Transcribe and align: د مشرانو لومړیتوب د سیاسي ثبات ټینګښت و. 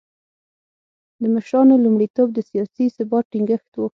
د 1.21 1.23
مشرانو 1.33 1.75
لومړیتوب 1.83 2.27
د 2.33 2.39
سیاسي 2.49 2.85
ثبات 2.95 3.25
ټینګښت 3.31 3.71
و. 3.75 3.79